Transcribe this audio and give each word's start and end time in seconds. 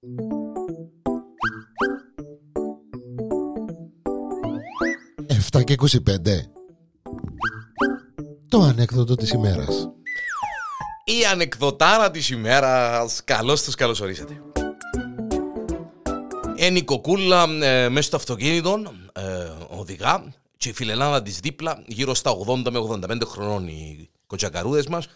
7 0.00 0.06
και 5.64 5.74
25 5.78 5.98
Το 8.48 8.60
ανέκδοτο 8.60 9.14
της 9.14 9.30
ημέρας. 9.30 9.88
Η 11.04 11.24
ανεκδοτάρα 11.32 12.10
της 12.10 12.30
ημέρας. 12.30 13.24
Καλώς 13.24 13.62
τους 13.62 13.74
καλωσορίσατε. 13.74 14.42
Είναι 16.56 16.78
η 16.78 16.84
κοκούλα 16.84 17.42
ε, 17.42 17.88
μέσα 17.88 18.06
στο 18.06 18.16
αυτοκίνητο 18.16 18.82
ε, 19.12 19.52
Οδηγά 19.68 20.32
Και 20.56 20.68
η 20.68 20.72
φιλενάδα 20.72 21.22
της 21.22 21.40
δίπλα 21.40 21.82
Γύρω 21.86 22.14
στα 22.14 22.30
80 22.46 22.70
με 22.70 22.78
85 22.88 23.20
χρονών 23.24 23.66
Οι 23.68 24.10
κοτσακαρούδες 24.26 24.86
μας 24.86 25.06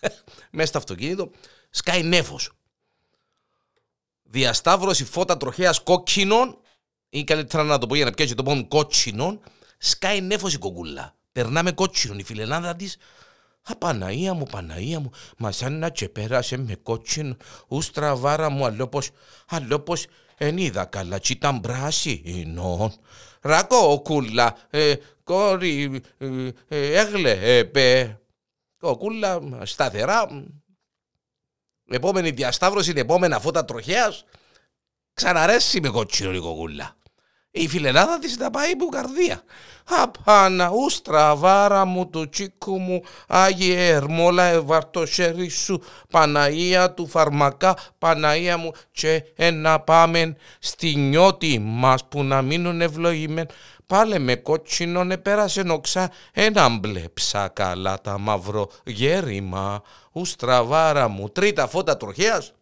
Μέσα 0.50 0.66
στο 0.66 0.78
αυτοκίνητο 0.78 1.30
Σκάει 1.70 2.02
νέφος 2.02 2.59
Διασταύρωση 4.32 5.04
φώτα 5.04 5.36
τροχέας 5.36 5.82
κόκκινων 5.82 6.58
ή 7.08 7.24
καλύτερα 7.24 7.62
να 7.62 7.78
το 7.78 7.86
πω 7.86 7.94
για 7.94 8.04
να 8.04 8.10
πιάσει 8.10 8.34
το 8.34 8.42
πόνο 8.42 8.68
κότσινων, 8.68 9.40
σκάει 9.78 10.20
νέφος 10.20 10.54
η 10.54 10.58
κοκούλα. 10.58 11.14
Περνάμε 11.32 11.72
κότσινον, 11.72 12.18
η 12.18 12.22
φιλενάδα 12.22 12.76
της 12.76 12.96
Α, 13.62 13.76
Παναία 13.76 14.34
μου, 14.34 14.46
Παναία 14.50 15.00
μου, 15.00 15.10
μα 15.38 15.52
σαν 15.52 15.78
να 15.78 15.92
τσεπέρασε 15.92 16.56
με 16.56 16.74
κότσινο, 16.74 17.36
ούστρα 17.68 18.16
βάρα 18.16 18.50
μου, 18.50 18.64
αλλόπως, 18.64 19.10
αλλόπως, 19.48 20.06
εν 20.36 20.56
είδα 20.56 20.84
καλά, 20.84 21.18
τσι 21.18 21.32
ήταν 21.32 21.60
πράσινο. 21.60 22.92
Ρα 23.40 23.62
κοκούλα, 23.62 24.56
ε, 24.70 24.94
κόρη, 25.24 26.02
ε, 26.18 26.48
ε, 26.68 26.98
έγλε, 26.98 27.30
ε, 27.30 27.64
πε. 27.64 28.18
Κοκούλα, 28.78 29.40
σταθερά, 29.62 30.44
επόμενη 31.94 32.30
διασταύρωση, 32.30 32.92
επόμενα 32.96 33.40
φώτα 33.40 33.64
τροχέας, 33.64 34.24
ξαναρέσει 35.14 35.80
με 35.80 35.88
κότσινο 35.88 36.32
η 36.32 36.38
κοκούλα. 36.38 36.94
Η 37.52 37.68
φιλενάδα 37.68 38.18
της 38.18 38.36
τα 38.36 38.50
πάει 38.50 38.76
που 38.76 38.88
καρδία. 38.88 39.42
Απάνα, 39.84 40.70
ούστρα, 40.70 41.36
βάρα 41.36 41.84
μου, 41.84 42.08
του 42.08 42.28
τσίκου 42.28 42.78
μου, 42.78 43.02
Άγιε 43.28 43.88
Ερμόλα, 43.88 44.44
εβαρτο 44.44 45.06
χέρι 45.06 45.48
σου, 45.48 45.82
Παναία 46.10 46.94
του 46.94 47.06
φαρμακά, 47.06 47.76
Παναία 47.98 48.56
μου, 48.56 48.72
και 48.90 49.24
ένα 49.36 49.80
πάμε 49.80 50.36
στη 50.58 50.94
νιώτη 50.94 51.58
μας 51.58 52.04
που 52.08 52.24
να 52.24 52.42
μείνουν 52.42 52.80
ευλογημένοι. 52.80 53.48
Πάλε 53.90 54.18
με 54.18 54.34
κότσινο 54.34 55.16
πέρασε 55.18 55.60
οξά 55.60 56.10
ένα 56.32 56.68
μπλε 56.68 57.08
ψακαλά 57.14 58.00
τα 58.00 58.18
μαύρο 58.18 58.70
γέρημα. 58.84 59.82
Ούστρα, 60.12 60.64
βάρα 60.64 61.08
μου, 61.08 61.28
τρίτα 61.28 61.68
φώτα 61.68 61.96
τροχέας, 61.96 62.52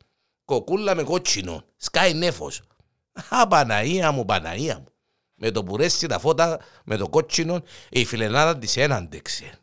κοκούλα 0.44 0.94
με 0.94 1.02
κότσινο, 1.02 1.62
σκάει 1.76 2.14
νέφος. 2.14 2.62
Α, 3.28 3.46
Παναία 3.46 4.10
μου, 4.10 4.24
Παναία 4.24 4.76
μου. 4.78 4.86
Με 5.34 5.50
το 5.50 5.64
πουρέσι 5.64 6.06
τα 6.06 6.18
φώτα, 6.18 6.58
με 6.84 6.96
το 6.96 7.08
κότσινο, 7.08 7.62
η 7.88 8.04
φιλενάδα 8.04 8.58
της 8.58 8.76
έναντεξε. 8.76 9.58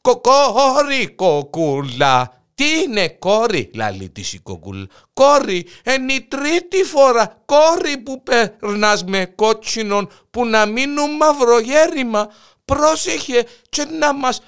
Κοκόρη, 0.00 1.08
κοκούλα, 1.14 2.39
τι 2.60 2.80
είναι 2.80 3.08
κόρη, 3.08 3.70
λαλή 3.74 4.10
της 4.10 4.32
η 4.32 4.38
κοκούλα. 4.38 4.86
Κόρη, 5.12 5.66
είναι 5.96 6.12
η 6.12 6.22
τρίτη 6.22 6.84
φορά, 6.84 7.42
κόρη 7.44 7.98
που 7.98 8.22
περνάς 8.22 9.04
με 9.04 9.26
κότσινον, 9.26 10.10
που 10.30 10.46
να 10.46 10.66
μείνουν 10.66 11.16
μαυρογέρημα. 11.16 12.32
Πρόσεχε 12.64 13.46
και 13.68 13.84
να 13.84 14.12
μας 14.12 14.40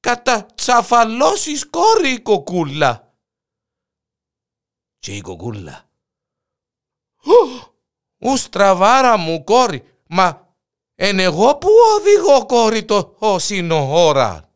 κατατσαφαλώσεις 0.00 1.70
κόρη 1.70 2.10
η 2.10 2.20
κοκούλα. 2.20 3.14
Και 4.98 5.16
η 5.16 5.20
κοκούλα 5.20 5.88
Ου 8.18 8.36
στραβάρα 8.36 9.16
μου 9.16 9.44
κόρη, 9.44 9.84
μα 10.08 10.56
εν 10.94 11.18
εγώ 11.18 11.56
που 11.56 11.68
οδηγώ 11.96 12.46
κόρη 12.46 12.84
το 12.84 13.14
όσινο 13.18 14.06
ώρα. 14.06 14.53